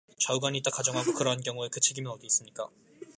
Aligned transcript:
좌우간 0.19 0.55
있다 0.55 0.71
가정하고, 0.71 1.13
그러한 1.13 1.41
경우에 1.41 1.69
그 1.69 1.79
책임은 1.79 2.09
어디 2.09 2.25
있습니까? 2.25 2.67